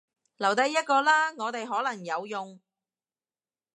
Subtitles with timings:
[0.37, 2.59] 留低一個啦，我哋可能有用